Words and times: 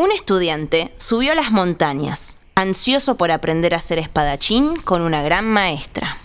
Un 0.00 0.12
estudiante 0.12 0.94
subió 0.96 1.32
a 1.32 1.34
las 1.34 1.50
montañas, 1.52 2.38
ansioso 2.54 3.18
por 3.18 3.30
aprender 3.30 3.74
a 3.74 3.82
ser 3.82 3.98
espadachín 3.98 4.76
con 4.76 5.02
una 5.02 5.20
gran 5.20 5.44
maestra. 5.44 6.16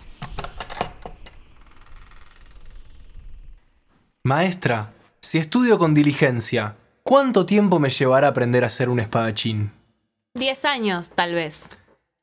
Maestra, 4.23 4.93
si 5.19 5.39
estudio 5.39 5.77
con 5.77 5.93
diligencia, 5.93 6.77
¿cuánto 7.03 7.45
tiempo 7.45 7.79
me 7.79 7.89
llevará 7.89 8.27
a 8.27 8.29
aprender 8.29 8.63
a 8.63 8.69
ser 8.69 8.87
un 8.87 9.01
espadachín? 9.01 9.73
Diez 10.33 10.63
años, 10.63 11.09
tal 11.09 11.33
vez. 11.33 11.67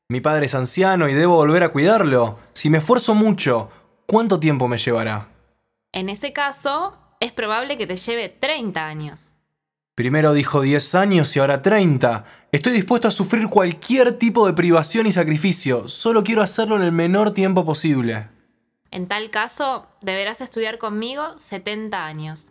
Mi 0.09 0.21
padre 0.21 0.47
es 0.47 0.55
anciano 0.55 1.07
y 1.07 1.13
debo 1.13 1.35
volver 1.35 1.61
a 1.61 1.69
cuidarlo. 1.69 2.39
Si 2.53 2.71
me 2.71 2.79
esfuerzo 2.79 3.13
mucho, 3.13 3.69
¿cuánto 4.07 4.39
tiempo 4.39 4.67
me 4.67 4.79
llevará? 4.79 5.27
En 5.91 6.09
ese 6.09 6.33
caso, 6.33 6.97
es 7.19 7.31
probable 7.31 7.77
que 7.77 7.85
te 7.85 7.97
lleve 7.97 8.29
30 8.29 8.83
años. 8.83 9.32
Primero 9.95 10.33
dijo 10.33 10.61
10 10.61 10.95
años 10.95 11.35
y 11.35 11.39
ahora 11.39 11.61
30. 11.61 12.25
Estoy 12.51 12.73
dispuesto 12.73 13.07
a 13.07 13.11
sufrir 13.11 13.47
cualquier 13.47 14.17
tipo 14.17 14.47
de 14.47 14.53
privación 14.53 15.05
y 15.05 15.11
sacrificio. 15.11 15.87
Solo 15.87 16.23
quiero 16.23 16.41
hacerlo 16.41 16.77
en 16.77 16.81
el 16.81 16.91
menor 16.91 17.31
tiempo 17.31 17.63
posible. 17.63 18.27
En 18.89 19.07
tal 19.07 19.29
caso, 19.29 19.85
deberás 20.01 20.41
estudiar 20.41 20.79
conmigo 20.79 21.37
70 21.37 22.05
años. 22.05 22.47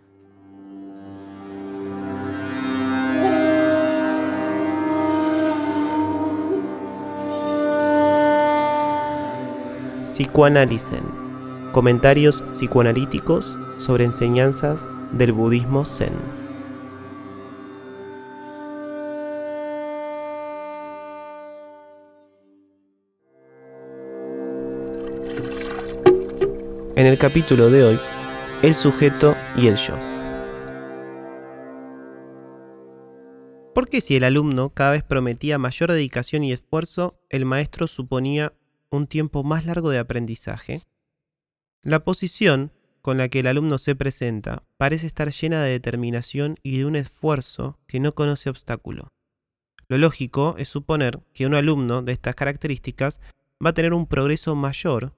Psicoanalicen. 10.01 11.03
Comentarios 11.73 12.43
psicoanalíticos 12.53 13.59
sobre 13.79 14.05
enseñanzas 14.05 14.87
del 15.11 15.33
budismo 15.33 15.85
zen. 15.85 16.42
En 27.03 27.09
el 27.09 27.19
capítulo 27.19 27.69
de 27.69 27.83
hoy, 27.83 27.99
el 28.63 28.75
sujeto 28.75 29.35
y 29.57 29.67
el 29.67 29.75
yo. 29.75 29.99
Porque 33.75 34.01
si 34.01 34.15
el 34.15 34.23
alumno 34.23 34.71
cada 34.71 34.93
vez 34.93 35.03
prometía 35.03 35.59
mayor 35.59 35.91
dedicación 35.91 36.45
y 36.45 36.53
esfuerzo, 36.53 37.19
el 37.29 37.45
maestro 37.45 37.89
suponía 37.89 38.53
un 38.89 39.09
tiempo 39.09 39.43
más 39.43 39.67
largo 39.67 39.91
de 39.91 39.99
aprendizaje? 39.99 40.81
La 41.83 42.05
posición 42.05 42.71
con 43.01 43.19
la 43.19 43.29
que 43.29 43.41
el 43.41 43.49
alumno 43.49 43.79
se 43.79 43.97
presenta 43.97 44.63
parece 44.77 45.09
estar 45.09 45.33
llena 45.33 45.61
de 45.61 45.73
determinación 45.73 46.55
y 46.63 46.79
de 46.79 46.85
un 46.85 46.95
esfuerzo 46.95 47.81
que 47.89 47.99
no 47.99 48.15
conoce 48.15 48.49
obstáculo. 48.49 49.09
Lo 49.89 49.99
lógico 49.99 50.55
es 50.57 50.69
suponer 50.69 51.19
que 51.35 51.47
un 51.47 51.55
alumno 51.57 52.03
de 52.03 52.13
estas 52.13 52.37
características 52.37 53.19
va 53.61 53.71
a 53.71 53.75
tener 53.75 53.93
un 53.93 54.07
progreso 54.07 54.55
mayor 54.55 55.17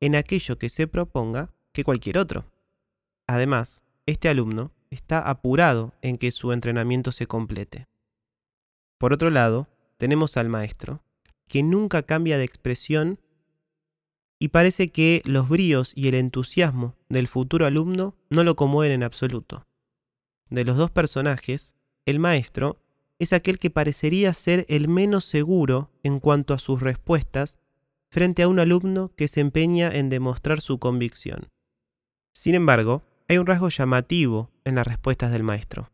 en 0.00 0.16
aquello 0.16 0.58
que 0.58 0.70
se 0.70 0.86
proponga 0.86 1.52
que 1.72 1.84
cualquier 1.84 2.18
otro. 2.18 2.46
Además, 3.26 3.84
este 4.06 4.28
alumno 4.28 4.72
está 4.90 5.20
apurado 5.20 5.92
en 6.02 6.16
que 6.16 6.32
su 6.32 6.52
entrenamiento 6.52 7.12
se 7.12 7.26
complete. 7.26 7.86
Por 8.98 9.12
otro 9.12 9.30
lado, 9.30 9.68
tenemos 9.98 10.36
al 10.36 10.48
maestro, 10.48 11.02
que 11.46 11.62
nunca 11.62 12.02
cambia 12.02 12.38
de 12.38 12.44
expresión 12.44 13.20
y 14.38 14.48
parece 14.48 14.90
que 14.90 15.22
los 15.24 15.48
bríos 15.48 15.92
y 15.94 16.08
el 16.08 16.14
entusiasmo 16.14 16.96
del 17.08 17.28
futuro 17.28 17.66
alumno 17.66 18.16
no 18.30 18.42
lo 18.42 18.56
conmueven 18.56 18.92
en 18.92 19.02
absoluto. 19.02 19.66
De 20.48 20.64
los 20.64 20.76
dos 20.76 20.90
personajes, 20.90 21.76
el 22.06 22.18
maestro 22.18 22.82
es 23.18 23.32
aquel 23.32 23.58
que 23.58 23.70
parecería 23.70 24.32
ser 24.32 24.64
el 24.68 24.88
menos 24.88 25.24
seguro 25.26 25.90
en 26.02 26.20
cuanto 26.20 26.54
a 26.54 26.58
sus 26.58 26.80
respuestas 26.80 27.58
frente 28.10 28.42
a 28.42 28.48
un 28.48 28.58
alumno 28.58 29.12
que 29.16 29.28
se 29.28 29.40
empeña 29.40 29.90
en 29.90 30.08
demostrar 30.08 30.60
su 30.60 30.78
convicción. 30.78 31.48
Sin 32.32 32.54
embargo, 32.54 33.02
hay 33.28 33.38
un 33.38 33.46
rasgo 33.46 33.68
llamativo 33.68 34.50
en 34.64 34.74
las 34.74 34.86
respuestas 34.86 35.32
del 35.32 35.44
maestro. 35.44 35.90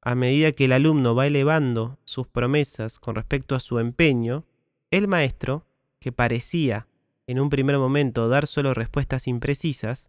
A 0.00 0.14
medida 0.14 0.52
que 0.52 0.64
el 0.64 0.72
alumno 0.72 1.14
va 1.14 1.26
elevando 1.26 1.98
sus 2.04 2.26
promesas 2.26 2.98
con 2.98 3.14
respecto 3.14 3.54
a 3.54 3.60
su 3.60 3.78
empeño, 3.78 4.44
el 4.90 5.08
maestro, 5.08 5.66
que 6.00 6.12
parecía 6.12 6.88
en 7.26 7.40
un 7.40 7.50
primer 7.50 7.76
momento 7.76 8.28
dar 8.28 8.46
solo 8.46 8.72
respuestas 8.72 9.26
imprecisas, 9.26 10.08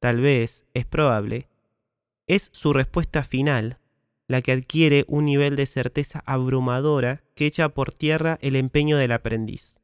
tal 0.00 0.20
vez, 0.20 0.66
es 0.74 0.84
probable, 0.84 1.48
es 2.26 2.48
su 2.52 2.72
respuesta 2.72 3.22
final 3.22 3.78
la 4.26 4.42
que 4.42 4.50
adquiere 4.50 5.04
un 5.06 5.26
nivel 5.26 5.54
de 5.54 5.66
certeza 5.66 6.24
abrumadora 6.26 7.22
que 7.36 7.46
echa 7.46 7.68
por 7.68 7.92
tierra 7.92 8.38
el 8.40 8.56
empeño 8.56 8.96
del 8.96 9.12
aprendiz. 9.12 9.80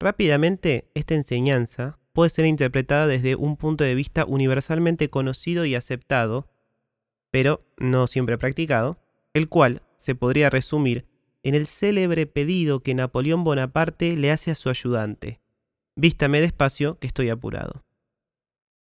Rápidamente, 0.00 0.90
esta 0.94 1.14
enseñanza 1.14 1.98
puede 2.14 2.30
ser 2.30 2.46
interpretada 2.46 3.06
desde 3.06 3.36
un 3.36 3.58
punto 3.58 3.84
de 3.84 3.94
vista 3.94 4.24
universalmente 4.24 5.10
conocido 5.10 5.66
y 5.66 5.74
aceptado, 5.74 6.48
pero 7.30 7.66
no 7.76 8.06
siempre 8.06 8.38
practicado, 8.38 8.98
el 9.34 9.50
cual 9.50 9.82
se 9.96 10.14
podría 10.14 10.48
resumir 10.48 11.06
en 11.42 11.54
el 11.54 11.66
célebre 11.66 12.24
pedido 12.26 12.80
que 12.80 12.94
Napoleón 12.94 13.44
Bonaparte 13.44 14.16
le 14.16 14.30
hace 14.30 14.50
a 14.50 14.54
su 14.54 14.70
ayudante. 14.70 15.42
Vístame 15.96 16.40
despacio, 16.40 16.98
que 16.98 17.06
estoy 17.06 17.28
apurado. 17.28 17.84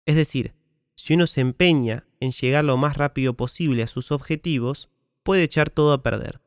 Es 0.05 0.15
decir, 0.15 0.53
si 0.95 1.15
uno 1.15 1.27
se 1.27 1.41
empeña 1.41 2.07
en 2.21 2.31
llegar 2.31 2.63
lo 2.63 2.77
más 2.77 2.95
rápido 2.95 3.33
posible 3.33 3.83
a 3.83 3.87
sus 3.87 4.13
objetivos, 4.13 4.89
puede 5.23 5.43
echar 5.43 5.69
todo 5.69 5.91
a 5.91 6.01
perder. 6.01 6.39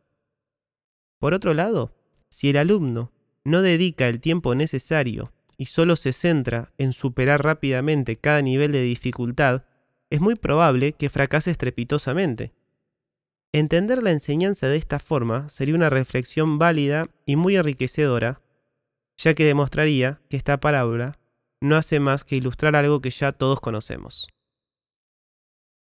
Por 1.19 1.35
otro 1.35 1.53
lado, 1.53 1.95
si 2.31 2.49
el 2.49 2.57
alumno 2.57 3.13
no 3.45 3.63
dedica 3.63 4.09
el 4.09 4.21
tiempo 4.21 4.55
necesario 4.55 5.33
y 5.57 5.67
solo 5.67 5.97
se 5.97 6.13
centra 6.13 6.73
en 6.79 6.93
superar 6.93 7.45
rápidamente 7.45 8.17
cada 8.17 8.43
nivel 8.43 8.73
de 8.73 8.83
dificultad, 8.83 9.65
es 10.11 10.21
muy 10.21 10.35
probable 10.35 10.93
que 10.93 11.11
fracase 11.11 11.51
estrepitosamente. 11.51 12.53
Entender 13.53 14.03
la 14.03 14.13
enseñanza 14.13 14.67
de 14.67 14.77
esta 14.77 14.99
forma 14.99 15.49
sería 15.51 15.75
una 15.75 15.91
reflexión 15.91 16.59
válida 16.59 17.09
y 17.27 17.37
muy 17.37 17.57
enriquecedora, 17.57 18.41
ya 19.19 19.35
que 19.35 19.45
demostraría 19.45 20.21
que 20.29 20.37
esta 20.37 20.59
parábola 20.59 21.19
no 21.61 21.77
hace 21.77 22.01
más 22.01 22.25
que 22.25 22.37
ilustrar 22.37 22.75
algo 22.77 23.01
que 23.01 23.11
ya 23.11 23.33
todos 23.33 23.61
conocemos. 23.61 24.29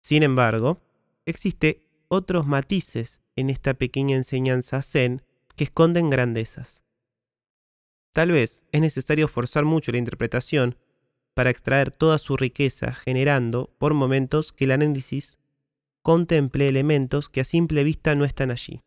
Sin 0.02 0.22
embargo, 0.22 0.80
existe 1.24 1.84
otros 2.08 2.46
matices 2.46 3.20
en 3.36 3.50
esta 3.50 3.74
pequeña 3.74 4.16
enseñanza 4.16 4.82
zen 4.82 5.22
que 5.56 5.64
esconden 5.64 6.10
grandezas. 6.10 6.84
Tal 8.12 8.30
vez 8.30 8.66
es 8.72 8.80
necesario 8.82 9.26
forzar 9.26 9.64
mucho 9.64 9.90
la 9.90 9.96
interpretación 9.96 10.76
para 11.32 11.48
extraer 11.48 11.90
toda 11.90 12.18
su 12.18 12.36
riqueza, 12.36 12.92
generando, 12.92 13.74
por 13.78 13.94
momentos, 13.94 14.52
que 14.52 14.66
el 14.66 14.72
análisis 14.72 15.38
contemple 16.02 16.68
elementos 16.68 17.30
que 17.30 17.40
a 17.40 17.44
simple 17.44 17.84
vista 17.84 18.14
no 18.14 18.26
están 18.26 18.50
allí. 18.50 18.82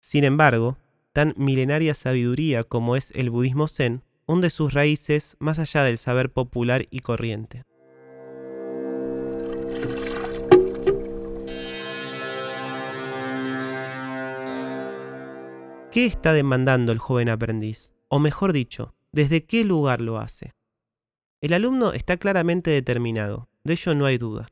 Sin 0.00 0.24
embargo, 0.24 0.76
tan 1.14 1.32
milenaria 1.38 1.94
sabiduría 1.94 2.64
como 2.64 2.96
es 2.96 3.12
el 3.12 3.30
budismo 3.30 3.66
zen 3.66 4.02
hunde 4.26 4.50
sus 4.50 4.74
raíces 4.74 5.38
más 5.38 5.58
allá 5.58 5.84
del 5.84 5.96
saber 5.96 6.30
popular 6.30 6.86
y 6.90 7.00
corriente. 7.00 7.62
¿Qué 15.90 16.04
está 16.04 16.34
demandando 16.34 16.92
el 16.92 16.98
joven 16.98 17.30
aprendiz? 17.30 17.94
O 18.08 18.18
mejor 18.18 18.52
dicho, 18.52 18.94
desde 19.12 19.44
qué 19.44 19.64
lugar 19.64 20.00
lo 20.00 20.18
hace. 20.18 20.54
El 21.40 21.52
alumno 21.52 21.92
está 21.92 22.16
claramente 22.16 22.70
determinado, 22.70 23.48
de 23.64 23.74
ello 23.74 23.94
no 23.94 24.06
hay 24.06 24.18
duda, 24.18 24.48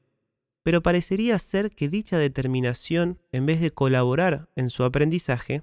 pero 0.62 0.82
parecería 0.82 1.38
ser 1.38 1.70
que 1.70 1.88
dicha 1.88 2.18
determinación, 2.18 3.20
en 3.32 3.46
vez 3.46 3.60
de 3.60 3.70
colaborar 3.70 4.48
en 4.56 4.70
su 4.70 4.84
aprendizaje, 4.84 5.62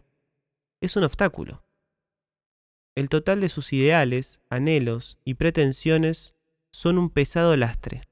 es 0.81 0.95
un 0.95 1.03
obstáculo. 1.03 1.63
El 2.95 3.09
total 3.09 3.41
de 3.41 3.49
sus 3.49 3.73
ideales, 3.73 4.41
anhelos 4.49 5.17
y 5.25 5.35
pretensiones 5.35 6.35
son 6.71 6.97
un 6.97 7.09
pesado 7.09 7.55
lastre. 7.57 8.03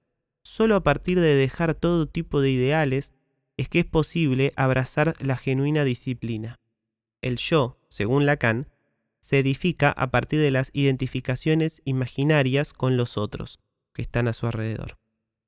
Solo 0.44 0.76
a 0.76 0.84
partir 0.84 1.20
de 1.20 1.36
dejar 1.36 1.76
todo 1.76 2.08
tipo 2.08 2.42
de 2.42 2.52
ideales 2.52 3.12
es 3.58 3.70
que 3.70 3.80
es 3.80 3.86
posible 3.86 4.54
abrazar 4.56 5.14
la 5.20 5.38
genuina 5.38 5.84
disciplina. 5.84 6.60
El 7.22 7.38
yo, 7.38 7.78
según 7.90 8.26
Lacan, 8.26 8.68
se 9.22 9.40
edifica 9.40 9.92
a 9.92 10.12
partir 10.12 10.40
de 10.42 10.52
las 10.52 10.72
identificaciones 10.74 11.82
imaginarias 11.86 12.74
con 12.74 12.98
los 12.98 13.18
otros 13.18 13.60
que 13.94 14.02
están 14.02 14.28
a 14.28 14.34
su 14.34 14.48
alrededor. 14.48 14.98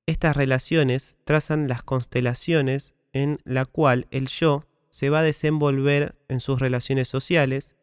Estas 0.05 0.35
relaciones 0.37 1.17
trazan 1.25 1.67
las 1.67 1.83
constelaciones 1.83 2.93
en 3.13 3.39
la 3.43 3.65
cual 3.65 4.07
el 4.11 4.27
yo 4.27 4.65
se 4.89 5.09
va 5.09 5.19
a 5.19 5.23
desenvolver 5.23 6.15
en 6.27 6.39
sus 6.39 6.59
relaciones 6.59 7.07
sociales 7.07 7.75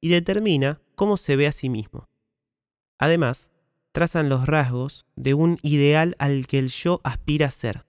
y 0.00 0.08
determina 0.10 0.80
cómo 0.94 1.16
se 1.16 1.36
ve 1.36 1.46
a 1.46 1.52
sí 1.52 1.68
mismo. 1.68 2.08
Además, 2.98 3.50
trazan 3.92 4.28
los 4.28 4.46
rasgos 4.46 5.06
de 5.16 5.34
un 5.34 5.58
ideal 5.62 6.14
al 6.18 6.46
que 6.46 6.58
el 6.58 6.68
yo 6.68 7.00
aspira 7.04 7.46
a 7.46 7.50
ser. 7.50 7.86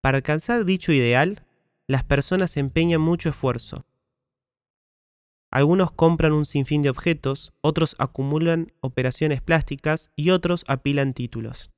Para 0.00 0.16
alcanzar 0.16 0.64
dicho 0.64 0.92
ideal, 0.92 1.46
las 1.86 2.04
personas 2.04 2.56
empeñan 2.56 3.00
mucho 3.00 3.28
esfuerzo, 3.28 3.84
Algunos 5.54 5.92
compran 5.92 6.32
un 6.32 6.46
sinfín 6.46 6.82
de 6.82 6.90
objetos, 6.90 7.52
otros 7.60 7.94
acumulan 8.00 8.72
operaciones 8.80 9.40
plásticas 9.40 10.10
y 10.16 10.30
otros 10.30 10.64
apilan 10.66 11.14
títulos. 11.14 11.70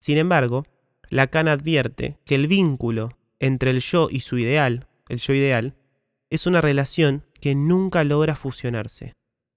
Sin 0.00 0.16
embargo, 0.16 0.64
Lacan 1.10 1.46
advierte 1.46 2.16
que 2.24 2.36
el 2.36 2.46
vínculo 2.46 3.18
entre 3.38 3.70
el 3.70 3.80
yo 3.80 4.08
y 4.10 4.20
su 4.20 4.38
ideal, 4.38 4.88
el 5.10 5.18
yo 5.18 5.34
ideal, 5.34 5.76
es 6.30 6.46
una 6.46 6.62
relación 6.62 7.26
que 7.38 7.54
nunca 7.54 8.02
logra 8.02 8.34
fusionarse. 8.34 9.12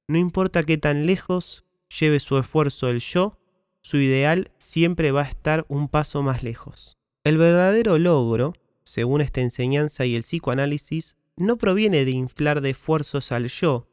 No 0.09 0.17
importa 0.17 0.63
qué 0.63 0.77
tan 0.77 1.05
lejos 1.05 1.63
lleve 1.97 2.19
su 2.19 2.37
esfuerzo 2.37 2.89
el 2.89 2.99
yo, 2.99 3.39
su 3.81 3.95
ideal 3.95 4.51
siempre 4.57 5.11
va 5.11 5.21
a 5.21 5.29
estar 5.29 5.65
un 5.69 5.87
paso 5.87 6.21
más 6.23 6.43
lejos. 6.43 6.97
El 7.23 7.37
verdadero 7.37 7.99
logro, 7.99 8.51
según 8.83 9.21
esta 9.21 9.39
enseñanza 9.39 10.05
y 10.05 10.17
el 10.17 10.23
psicoanálisis, 10.23 11.15
no 11.37 11.57
proviene 11.57 12.05
de 12.05 12.11
inflar 12.11 12.61
de 12.61 12.71
esfuerzos 12.71 13.31
al 13.31 13.47
yo, 13.47 13.87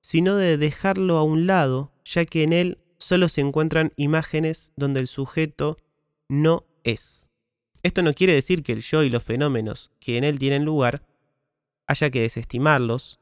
sino 0.00 0.36
de 0.36 0.58
dejarlo 0.58 1.16
a 1.16 1.24
un 1.24 1.46
lado, 1.46 1.92
ya 2.04 2.24
que 2.24 2.42
en 2.42 2.52
él 2.52 2.78
solo 2.98 3.28
se 3.28 3.40
encuentran 3.40 3.92
imágenes 3.96 4.72
donde 4.76 5.00
el 5.00 5.06
sujeto 5.06 5.78
no 6.28 6.64
es. 6.84 7.30
Esto 7.82 8.02
no 8.02 8.14
quiere 8.14 8.34
decir 8.34 8.62
que 8.62 8.72
el 8.72 8.80
yo 8.80 9.02
y 9.02 9.10
los 9.10 9.22
fenómenos 9.22 9.92
que 9.98 10.16
en 10.16 10.24
él 10.24 10.38
tienen 10.38 10.64
lugar 10.64 11.04
haya 11.86 12.10
que 12.10 12.20
desestimarlos, 12.20 13.20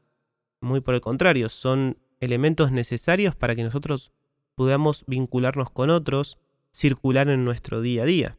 muy 0.61 0.81
por 0.81 0.93
el 0.93 1.01
contrario, 1.01 1.49
son 1.49 1.97
elementos 2.19 2.71
necesarios 2.71 3.35
para 3.35 3.55
que 3.55 3.63
nosotros 3.63 4.11
podamos 4.55 5.03
vincularnos 5.07 5.71
con 5.71 5.89
otros, 5.89 6.37
circular 6.71 7.27
en 7.29 7.43
nuestro 7.43 7.81
día 7.81 8.03
a 8.03 8.05
día. 8.05 8.37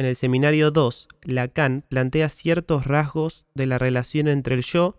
En 0.00 0.06
el 0.06 0.16
seminario 0.16 0.70
2, 0.70 1.08
Lacan 1.24 1.84
plantea 1.86 2.30
ciertos 2.30 2.86
rasgos 2.86 3.44
de 3.54 3.66
la 3.66 3.76
relación 3.76 4.28
entre 4.28 4.54
el 4.54 4.62
yo, 4.62 4.98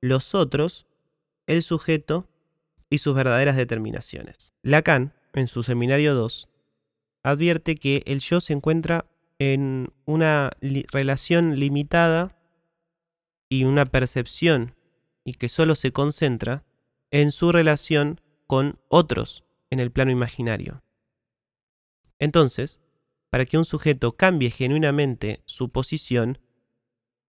los 0.00 0.34
otros, 0.34 0.88
el 1.46 1.62
sujeto 1.62 2.28
y 2.88 2.98
sus 2.98 3.14
verdaderas 3.14 3.54
determinaciones. 3.54 4.52
Lacan, 4.62 5.14
en 5.34 5.46
su 5.46 5.62
seminario 5.62 6.16
2, 6.16 6.48
advierte 7.22 7.76
que 7.76 8.02
el 8.06 8.18
yo 8.18 8.40
se 8.40 8.52
encuentra 8.52 9.06
en 9.38 9.92
una 10.04 10.50
relación 10.60 11.60
limitada 11.60 12.36
y 13.48 13.62
una 13.62 13.86
percepción 13.86 14.74
y 15.22 15.34
que 15.34 15.48
solo 15.48 15.76
se 15.76 15.92
concentra 15.92 16.64
en 17.12 17.30
su 17.30 17.52
relación 17.52 18.20
con 18.48 18.80
otros 18.88 19.44
en 19.70 19.78
el 19.78 19.92
plano 19.92 20.10
imaginario. 20.10 20.82
Entonces, 22.18 22.80
para 23.30 23.46
que 23.46 23.56
un 23.56 23.64
sujeto 23.64 24.12
cambie 24.12 24.50
genuinamente 24.50 25.42
su 25.46 25.70
posición, 25.70 26.38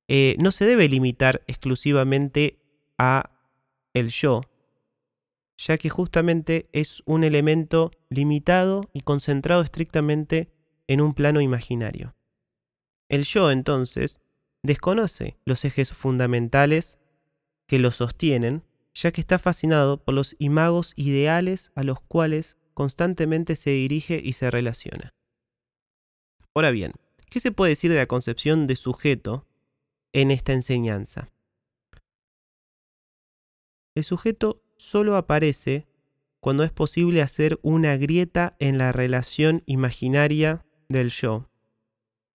eh, 0.07 0.36
no 0.39 0.51
se 0.51 0.65
debe 0.65 0.89
limitar 0.89 1.44
exclusivamente 1.48 2.59
a 2.98 3.31
el 3.94 4.09
yo, 4.09 4.42
ya 5.57 5.77
que 5.77 5.89
justamente 5.89 6.69
es 6.74 7.03
un 7.06 7.24
elemento 7.24 7.92
limitado 8.09 8.89
y 8.94 9.01
concentrado 9.01 9.62
estrictamente 9.62 10.51
en 10.88 11.01
un 11.01 11.13
plano 11.13 11.39
imaginario. 11.39 12.15
El 13.09 13.24
yo, 13.24 13.51
entonces, 13.51 14.19
desconoce 14.63 15.38
los 15.45 15.63
ejes 15.65 15.92
fundamentales 15.92 16.97
que 17.68 17.80
lo 17.80 17.92
sostienen, 17.92 18.63
ya 18.94 19.12
que 19.12 19.21
está 19.21 19.39
fascinado 19.39 20.04
por 20.04 20.13
los 20.15 20.36
imagos 20.39 20.94
ideales 20.95 21.71
a 21.75 21.83
los 21.83 22.01
cuales 22.01 22.57
constantemente 22.74 23.56
se 23.56 23.69
dirige 23.69 24.19
y 24.24 24.33
se 24.33 24.50
relaciona. 24.51 25.13
Ahora 26.53 26.71
bien, 26.71 26.94
¿qué 27.30 27.39
se 27.39 27.51
puede 27.51 27.71
decir 27.71 27.92
de 27.92 27.98
la 27.98 28.06
concepción 28.06 28.68
de 28.68 28.75
sujeto 28.75 29.48
en 30.13 30.31
esta 30.31 30.53
enseñanza? 30.53 31.30
El 33.95 34.03
sujeto 34.03 34.62
solo 34.77 35.15
aparece 35.15 35.88
cuando 36.42 36.63
es 36.63 36.71
posible 36.71 37.21
hacer 37.21 37.59
una 37.62 37.95
grieta 37.98 38.56
en 38.59 38.77
la 38.77 38.92
relación 38.92 39.63
imaginaria 39.65 40.65
del 40.89 41.09
yo, 41.09 41.50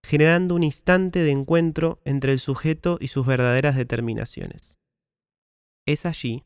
generando 0.02 0.54
un 0.54 0.62
instante 0.62 1.18
de 1.18 1.32
encuentro 1.32 2.00
entre 2.04 2.32
el 2.32 2.38
sujeto 2.38 2.98
y 3.00 3.08
sus 3.08 3.26
verdaderas 3.26 3.76
determinaciones. 3.76 4.78
Es 5.84 6.06
allí 6.06 6.44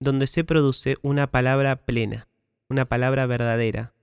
donde 0.00 0.26
se 0.26 0.44
produce 0.44 0.96
una 1.02 1.30
palabra 1.30 1.84
plena, 1.84 2.28
una 2.68 2.84
palabra 2.84 3.26
verdadera, 3.26 3.94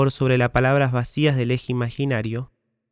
por 0.00 0.12
sobre 0.12 0.38
las 0.38 0.48
palabras 0.48 0.92
vacías 0.92 1.36
del 1.36 1.50
eje 1.50 1.72
imaginario, 1.72 2.50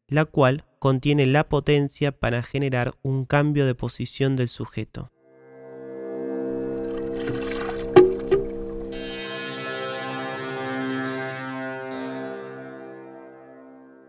la 0.09 0.27
cual 0.27 0.67
contiene 0.79 1.25
la 1.25 1.49
potencia 1.49 2.13
para 2.13 2.43
generar 2.43 2.99
un 3.01 3.25
cambio 3.25 3.65
de 3.65 3.75
posición 3.75 4.37
del 4.37 4.49
sujeto. 4.51 5.11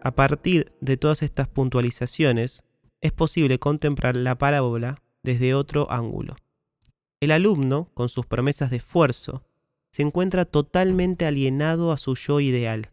A 0.04 0.12
partir 0.14 0.74
de 0.82 0.98
todas 0.98 1.22
estas 1.22 1.48
puntualizaciones, 1.48 2.66
es 3.00 3.14
posible 3.14 3.60
contemplar 3.60 4.18
la 4.18 4.38
parábola 4.38 5.02
desde 5.24 5.54
otro 5.54 5.90
ángulo. 5.90 6.36
El 7.22 7.32
alumno, 7.32 7.92
con 7.94 8.10
sus 8.10 8.26
promesas 8.26 8.72
de 8.72 8.76
esfuerzo, 8.76 9.46
se 9.92 10.02
encuentra 10.02 10.46
totalmente 10.46 11.26
alienado 11.26 11.92
a 11.92 11.98
su 11.98 12.16
yo 12.16 12.40
ideal. 12.40 12.92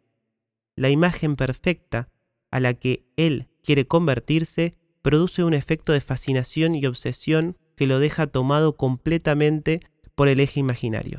La 0.75 0.91
imagen 0.91 1.37
perfecta 1.37 2.09
a 2.51 2.61
la 2.61 2.75
que 2.75 3.05
él 3.17 3.49
quiere 3.63 3.87
convertirse 3.87 4.77
produce 5.03 5.45
un 5.45 5.55
efecto 5.55 5.93
de 5.93 6.01
fascinación 6.01 6.75
y 6.75 6.87
obsesión 6.87 7.57
que 7.77 7.87
lo 7.87 7.99
deja 7.99 8.27
tomado 8.27 8.77
completamente 8.77 9.81
por 10.15 10.29
el 10.29 10.41
eje 10.41 10.61
imaginario. 10.61 11.19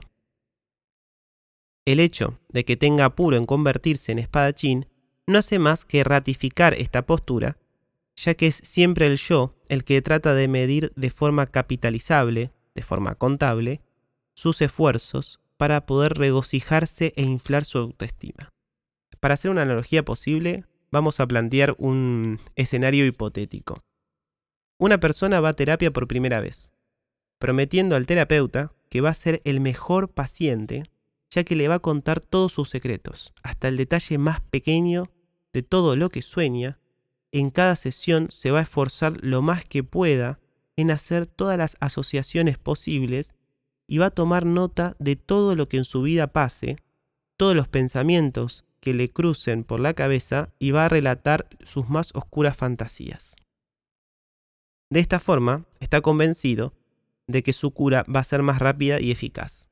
El 1.85 2.00
hecho 2.00 2.39
de 2.50 2.65
que 2.65 2.75
tenga 2.75 3.06
apuro 3.06 3.38
en 3.38 3.45
convertirse 3.45 4.12
en 4.12 4.19
espadachín 4.19 4.88
no 5.25 5.38
hace 5.38 5.59
más 5.59 5.85
que 5.85 6.03
ratificar 6.03 6.74
esta 6.74 7.06
postura, 7.06 7.57
ya 8.15 8.33
que 8.33 8.47
es 8.47 8.56
siempre 8.56 9.07
el 9.07 9.18
yo 9.18 9.56
el 9.69 9.83
que 9.83 10.01
trata 10.01 10.33
de 10.33 10.47
medir 10.47 10.91
de 10.95 11.09
forma 11.09 11.47
capitalizable, 11.47 12.51
de 12.75 12.81
forma 12.81 13.15
contable, 13.15 13.81
sus 14.33 14.62
esfuerzos 14.62 15.39
para 15.57 15.86
poder 15.86 16.13
regocijarse 16.13 17.13
e 17.15 17.24
inflar 17.24 17.65
su 17.65 17.80
autoestima. 17.80 18.50
Para 19.19 19.33
hacer 19.33 19.51
una 19.51 19.63
analogía 19.63 20.06
posible, 20.06 20.65
vamos 20.92 21.19
a 21.19 21.27
plantear 21.27 21.75
un 21.77 22.39
escenario 22.56 23.06
hipotético. 23.06 23.83
Una 24.79 25.00
persona 25.00 25.39
va 25.39 25.50
a 25.50 25.53
terapia 25.53 25.91
por 25.91 26.08
primera 26.08 26.39
vez, 26.39 26.72
prometiendo 27.39 27.96
al 27.96 28.05
terapeuta 28.05 28.74
que 28.89 29.01
va 29.01 29.10
a 29.10 29.15
ser 29.15 29.41
el 29.43 29.60
mejor 29.60 30.12
paciente, 30.12 30.84
ya 31.31 31.43
que 31.43 31.55
le 31.55 31.67
va 31.67 31.75
a 31.75 31.79
contar 31.79 32.22
todos 32.22 32.53
sus 32.53 32.70
secretos, 32.70 33.34
hasta 33.43 33.67
el 33.67 33.75
detalle 33.75 34.17
más 34.17 34.41
pequeño 34.41 35.12
de 35.51 35.63
todo 35.63 35.96
lo 35.96 36.10
que 36.10 36.22
sueña. 36.22 36.79
En 37.31 37.50
cada 37.50 37.75
sesión 37.75 38.27
se 38.29 38.51
va 38.51 38.60
a 38.60 38.63
esforzar 38.63 39.17
lo 39.22 39.41
más 39.41 39.65
que 39.65 39.84
pueda 39.84 40.39
en 40.75 40.91
hacer 40.91 41.25
todas 41.25 41.58
las 41.58 41.75
asociaciones 41.79 42.58
posibles 42.58 43.34
y 43.88 43.98
va 43.98 44.08
a 44.08 44.12
tomar 44.12 44.46
nota 44.46 44.96
de 45.00 45.15
todo 45.15 45.56
lo 45.56 45.70
que 45.70 45.77
en 45.77 45.86
su 45.86 46.01
vida 46.01 46.27
pase, 46.27 46.77
todos 47.38 47.56
los 47.56 47.67
pensamientos 47.67 48.65
que 48.79 48.94
le 48.94 49.10
crucen 49.10 49.63
por 49.63 49.79
la 49.79 49.94
cabeza 49.94 50.53
y 50.60 50.72
va 50.72 50.86
a 50.86 50.89
relatar 50.89 51.48
sus 51.63 51.89
más 51.89 52.12
oscuras 52.13 52.58
fantasías. 52.58 53.36
De 54.89 55.00
esta 55.00 55.20
forma, 55.20 55.65
está 55.79 56.01
convencido 56.01 56.74
de 57.27 57.44
que 57.44 57.53
su 57.53 57.72
cura 57.72 58.06
va 58.13 58.22
a 58.22 58.25
ser 58.25 58.41
más 58.41 58.60
rápida 58.60 59.01
y 59.01 59.12
eficaz. 59.12 59.70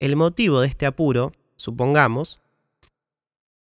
El 0.00 0.16
motivo 0.16 0.60
de 0.60 0.68
este 0.68 0.86
apuro, 0.86 1.32
supongamos, 1.56 2.40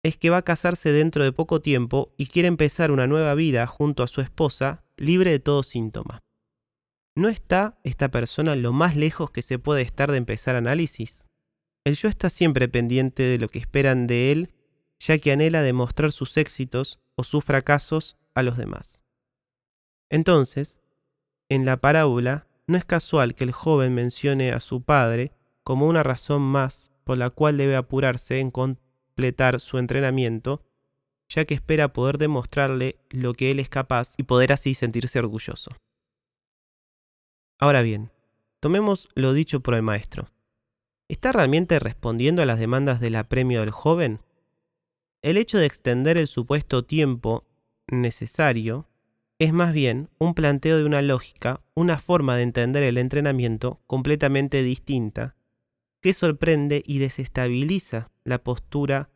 es 0.04 0.18
que 0.18 0.30
va 0.30 0.38
a 0.38 0.42
casarse 0.42 0.92
dentro 0.92 1.24
de 1.24 1.32
poco 1.32 1.62
tiempo 1.62 2.12
y 2.18 2.26
quiere 2.26 2.48
empezar 2.48 2.92
una 2.92 3.08
nueva 3.08 3.36
vida 3.36 3.68
junto 3.68 4.04
a 4.04 4.08
su 4.08 4.22
esposa 4.22 4.84
libre 4.98 5.32
de 5.32 5.40
todo 5.40 5.64
síntoma. 5.64 6.20
¿No 7.16 7.28
está 7.28 7.78
esta 7.84 8.10
persona 8.10 8.56
lo 8.56 8.72
más 8.72 8.96
lejos 8.96 9.32
que 9.32 9.42
se 9.42 9.60
puede 9.60 9.82
estar 9.82 10.12
de 10.12 10.18
empezar 10.18 10.56
análisis? 10.56 11.28
El 11.84 11.96
yo 11.96 12.08
está 12.08 12.30
siempre 12.30 12.70
pendiente 12.70 13.24
de 13.24 13.38
lo 13.38 13.50
que 13.50 13.60
esperan 13.60 14.08
de 14.08 14.32
él, 14.32 14.54
ya 15.00 15.18
que 15.18 15.34
anhela 15.34 15.62
demostrar 15.62 16.14
sus 16.14 16.38
éxitos 16.38 17.00
o 17.16 17.26
sus 17.26 17.44
fracasos 17.44 18.18
a 18.34 18.44
los 18.44 18.56
demás. 18.56 19.04
Entonces, 20.10 20.80
en 21.50 21.66
la 21.66 21.78
parábola, 21.78 22.48
no 22.66 22.78
es 22.78 22.86
casual 22.86 23.36
que 23.36 23.44
el 23.44 23.52
joven 23.52 23.94
mencione 23.94 24.52
a 24.52 24.62
su 24.62 24.82
padre 24.82 25.34
como 25.64 25.88
una 25.88 26.04
razón 26.04 26.42
más 26.42 26.94
por 27.04 27.18
la 27.18 27.30
cual 27.30 27.58
debe 27.58 27.76
apurarse 27.76 28.40
en 28.40 28.52
completar 28.52 29.60
su 29.60 29.80
entrenamiento, 29.80 30.64
ya 31.28 31.44
que 31.44 31.56
espera 31.56 31.92
poder 31.92 32.18
demostrarle 32.18 33.00
lo 33.10 33.34
que 33.34 33.52
él 33.52 33.60
es 33.60 33.68
capaz 33.68 34.14
y 34.16 34.24
poder 34.24 34.54
así 34.54 34.76
sentirse 34.76 35.20
orgulloso. 35.20 35.72
Ahora 37.62 37.84
bien, 37.84 38.10
tomemos 38.60 39.08
lo 39.14 39.34
dicho 39.34 39.60
por 39.60 39.76
el 39.76 39.84
maestro. 39.84 40.32
¿Está 41.08 41.32
realmente 41.32 41.78
respondiendo 41.78 42.42
a 42.42 42.48
las 42.48 42.58
demandas 42.58 43.00
del 43.00 43.16
apremio 43.16 43.60
del 43.60 43.70
joven? 43.70 44.20
El 45.22 45.38
hecho 45.38 45.60
de 45.60 45.68
extender 45.68 46.18
el 46.18 46.26
supuesto 46.26 46.84
tiempo 46.84 47.46
necesario 47.86 48.90
es 49.38 49.54
más 49.54 49.74
bien 49.74 50.10
un 50.18 50.34
planteo 50.34 50.80
de 50.80 50.86
una 50.86 51.04
lógica, 51.04 51.62
una 51.76 52.00
forma 52.00 52.36
de 52.36 52.42
entender 52.42 52.82
el 52.82 52.98
entrenamiento 52.98 53.80
completamente 53.86 54.64
distinta, 54.64 55.36
que 56.02 56.14
sorprende 56.14 56.82
y 56.84 56.98
desestabiliza 56.98 58.10
la 58.24 58.40
postura 58.44 59.12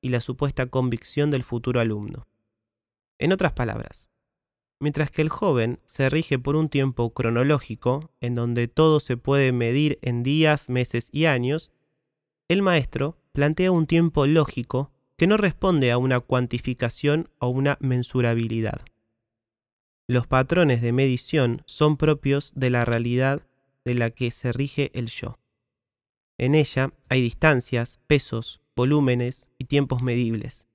y 0.00 0.08
la 0.08 0.20
supuesta 0.20 0.66
convicción 0.66 1.30
del 1.30 1.44
futuro 1.44 1.78
alumno. 1.78 2.26
En 3.20 3.32
otras 3.32 3.52
palabras, 3.52 4.10
mientras 4.80 5.10
que 5.10 5.22
el 5.22 5.28
joven 5.28 5.78
se 5.84 6.08
rige 6.08 6.38
por 6.38 6.56
un 6.56 6.68
tiempo 6.68 7.12
cronológico, 7.14 8.10
en 8.20 8.34
donde 8.34 8.68
todo 8.68 9.00
se 9.00 9.16
puede 9.16 9.52
medir 9.52 9.98
en 10.02 10.22
días, 10.22 10.68
meses 10.68 11.08
y 11.12 11.26
años, 11.26 11.70
el 12.48 12.62
maestro 12.62 13.16
plantea 13.32 13.72
un 13.72 13.86
tiempo 13.86 14.26
lógico 14.26 14.92
que 15.16 15.26
no 15.26 15.36
responde 15.36 15.90
a 15.90 15.98
una 15.98 16.20
cuantificación 16.20 17.28
o 17.38 17.48
una 17.48 17.78
mensurabilidad. 17.80 18.82
Los 20.06 20.26
patrones 20.26 20.82
de 20.82 20.92
medición 20.92 21.62
son 21.66 21.96
propios 21.96 22.52
de 22.54 22.70
la 22.70 22.84
realidad 22.84 23.46
de 23.84 23.94
la 23.94 24.10
que 24.10 24.30
se 24.30 24.52
rige 24.52 24.90
el 24.94 25.08
yo. 25.08 25.38
En 26.36 26.54
ella 26.54 26.92
hay 27.08 27.22
distancias, 27.22 28.00
pesos, 28.06 28.60
volúmenes 28.76 29.48
y 29.56 29.64
tiempos 29.64 30.02
medibles, 30.02 30.66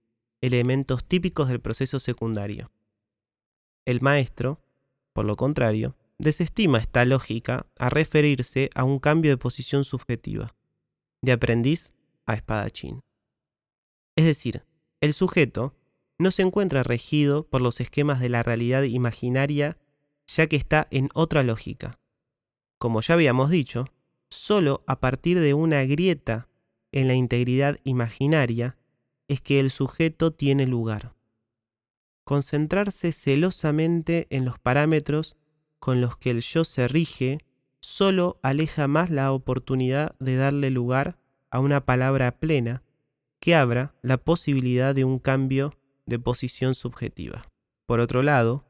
elementos 0.41 1.03
típicos 1.03 1.50
del 1.50 1.60
proceso 1.60 2.00
secundario. 2.00 2.72
El 3.86 4.01
maestro, 4.01 4.62
por 5.13 5.25
lo 5.25 5.36
contrario, 5.36 5.95
desestima 6.17 6.77
esta 6.77 7.05
lógica 7.05 7.65
a 7.77 7.89
referirse 7.89 8.69
a 8.75 8.83
un 8.83 9.00
cambio 9.00 9.31
de 9.31 9.38
posición 9.38 9.86
subjetiva, 9.86 10.55
de 11.21 11.31
aprendiz 11.31 11.93
a 12.25 12.33
espadachín. 12.36 13.01
Es 14.15 14.25
decir, 14.25 14.65
el 15.01 15.13
sujeto 15.13 15.75
no 16.19 16.31
se 16.31 16.41
encuentra 16.41 16.83
regido 16.83 17.48
por 17.48 17.62
los 17.62 17.79
esquemas 17.79 18.19
de 18.19 18.29
la 18.29 18.43
realidad 18.43 18.83
imaginaria, 18.83 19.77
ya 20.27 20.48
que 20.48 20.57
está 20.57 20.88
en 20.91 21.09
otra 21.13 21.43
lógica. 21.43 22.00
Como 22.77 23.01
ya 23.01 23.13
habíamos 23.13 23.50
dicho, 23.50 23.86
solo 24.29 24.83
a 24.86 25.00
partir 25.00 25.39
de 25.39 25.53
una 25.53 25.83
grieta 25.86 26.50
en 26.91 27.07
la 27.07 27.13
integridad 27.13 27.77
imaginaria 27.83 28.77
es 29.27 29.41
que 29.41 29.59
el 29.59 29.71
sujeto 29.71 30.33
tiene 30.33 30.67
lugar. 30.67 31.15
Concentrarse 32.29 33.12
celosamente 33.12 34.27
en 34.29 34.45
los 34.45 34.59
parámetros 34.59 35.36
con 35.79 36.00
los 36.00 36.15
que 36.15 36.29
el 36.29 36.41
yo 36.41 36.63
se 36.63 36.88
rige 36.88 37.39
solo 37.79 38.39
aleja 38.43 38.88
más 38.88 39.09
la 39.09 39.31
oportunidad 39.31 40.15
de 40.19 40.36
darle 40.36 40.69
lugar 40.69 41.17
a 41.50 41.59
una 41.59 41.83
palabra 41.88 42.38
plena 42.38 42.83
que 43.39 43.55
abra 43.55 43.95
la 44.03 44.17
posibilidad 44.17 44.93
de 44.93 45.05
un 45.05 45.17
cambio 45.17 45.74
de 46.05 46.19
posición 46.19 46.75
subjetiva. 46.75 47.50
Por 47.88 48.00
otro 48.00 48.21
lado, 48.21 48.63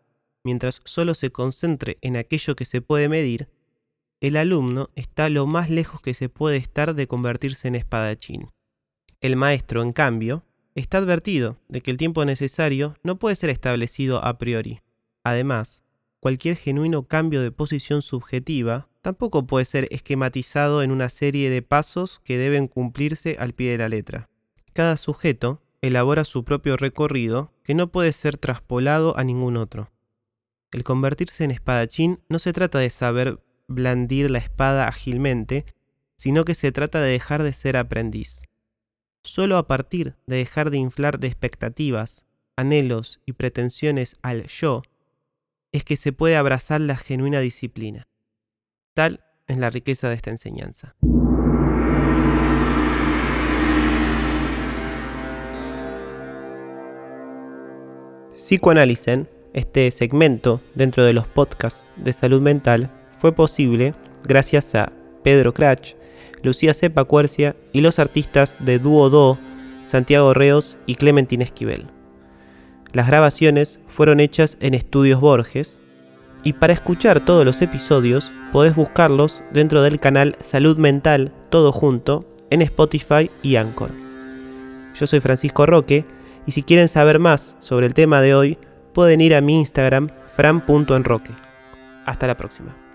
mientras 0.46 0.80
solo 0.86 1.14
se 1.14 1.30
concentre 1.30 1.98
en 2.00 2.16
aquello 2.16 2.56
que 2.56 2.64
se 2.64 2.80
puede 2.80 3.10
medir, 3.10 3.50
el 4.22 4.38
alumno 4.38 4.90
está 4.96 5.28
lo 5.28 5.48
más 5.48 5.70
lejos 5.70 6.00
que 6.00 6.14
se 6.14 6.30
puede 6.30 6.56
estar 6.56 6.96
de 6.96 7.08
convertirse 7.08 7.68
en 7.68 7.76
espadachín. 7.76 8.52
El 9.20 9.36
maestro, 9.36 9.84
en 9.84 9.92
cambio, 9.92 10.46
está 10.80 11.00
advertido 11.00 11.60
de 11.68 11.82
que 11.82 11.92
el 11.92 11.98
tiempo 11.98 12.26
necesario 12.26 12.96
no 13.04 13.20
puede 13.20 13.36
ser 13.36 13.50
establecido 13.50 14.24
a 14.24 14.38
priori. 14.38 14.82
Además, 15.24 15.84
cualquier 16.20 16.56
genuino 16.56 17.08
cambio 17.08 17.42
de 17.42 17.52
posición 17.52 18.02
subjetiva 18.02 18.90
tampoco 19.02 19.46
puede 19.48 19.66
ser 19.66 19.88
esquematizado 19.92 20.84
en 20.84 20.92
una 20.92 21.10
serie 21.10 21.50
de 21.50 21.62
pasos 21.62 22.20
que 22.24 22.38
deben 22.38 22.68
cumplirse 22.68 23.38
al 23.40 23.54
pie 23.54 23.72
de 23.72 23.78
la 23.78 23.88
letra. 23.88 24.30
Cada 24.74 24.98
sujeto 24.98 25.62
elabora 25.82 26.26
su 26.26 26.44
propio 26.44 26.78
recorrido 26.78 27.54
que 27.64 27.74
no 27.74 27.92
puede 27.92 28.12
ser 28.14 28.38
traspolado 28.38 29.18
a 29.18 29.24
ningún 29.24 29.58
otro. 29.58 29.92
El 30.72 30.84
convertirse 30.84 31.44
en 31.44 31.52
espadachín 31.52 32.20
no 32.30 32.40
se 32.40 32.54
trata 32.54 32.80
de 32.80 32.90
saber 32.90 33.42
blandir 33.68 34.30
la 34.30 34.40
espada 34.40 34.88
ágilmente, 34.88 35.66
sino 36.16 36.46
que 36.46 36.56
se 36.56 36.72
trata 36.72 37.02
de 37.02 37.12
dejar 37.12 37.44
de 37.44 37.54
ser 37.54 37.78
aprendiz. 37.78 38.42
Solo 39.24 39.58
a 39.58 39.68
partir 39.68 40.16
de 40.28 40.38
dejar 40.38 40.72
de 40.72 40.78
inflar 40.78 41.20
de 41.20 41.28
expectativas, 41.28 42.26
anhelos 42.56 43.20
y 43.26 43.34
pretensiones 43.34 44.16
al 44.22 44.48
yo, 44.48 44.82
es 45.72 45.84
que 45.84 45.98
se 45.98 46.14
puede 46.14 46.38
abrazar 46.38 46.82
la 46.82 46.96
genuina 46.96 47.40
disciplina. 47.40 48.08
Tal 48.94 49.24
es 49.48 49.58
la 49.58 49.70
riqueza 49.70 50.10
de 50.10 50.16
esta 50.16 50.32
enseñanza. 50.32 50.96
Psicoanálicen, 58.34 59.30
este 59.54 59.92
segmento 59.92 60.62
dentro 60.76 61.04
de 61.04 61.12
los 61.12 61.28
podcasts 61.28 61.84
de 61.98 62.14
salud 62.14 62.42
mental, 62.42 62.90
fue 63.20 63.34
posible 63.34 63.94
gracias 64.24 64.76
a 64.76 64.94
Pedro 65.24 65.54
Cratch, 65.54 65.96
Lucía 66.44 66.74
Cepa 66.74 67.04
Cuercia 67.04 67.56
y 67.74 67.82
los 67.82 68.00
artistas 68.00 68.58
de 68.60 68.80
Dúo 68.80 69.10
Do, 69.10 69.38
Santiago 69.86 70.34
Reos 70.34 70.78
y 70.86 70.96
Clementín 70.96 71.42
Esquivel. 71.42 71.86
Las 72.94 73.08
grabaciones 73.08 73.80
fueron 73.88 74.20
hechas 74.20 74.58
en 74.62 74.74
Estudios 74.74 75.22
Borges 75.22 75.82
y 76.44 76.54
para 76.54 76.74
escuchar 76.74 77.24
todos 77.24 77.46
los 77.46 77.62
episodios 77.62 78.34
podés 78.52 78.76
buscarlos 78.76 79.44
dentro 79.52 79.82
del 79.82 80.00
canal 80.00 80.36
Salud 80.40 80.78
Mental 80.78 81.34
Todo 81.50 81.72
Junto 81.72 82.26
en 82.50 82.62
Spotify 82.62 83.30
y 83.44 83.58
Anchor. 83.58 83.92
Yo 84.96 85.08
soy 85.08 85.20
Francisco 85.20 85.66
Roque 85.66 86.06
y 86.46 86.52
si 86.52 86.64
quieren 86.64 86.88
saber 86.88 87.20
más 87.20 87.56
sobre 87.60 87.86
el 87.86 87.94
tema 87.94 88.22
de 88.22 88.34
hoy 88.34 88.58
pueden 88.94 89.22
ir 89.22 89.36
a 89.36 89.42
mi 89.42 89.60
Instagram 89.60 90.10
fran.enroque. 90.36 91.32
Hasta 92.06 92.28
la 92.28 92.38
próxima. 92.38 92.89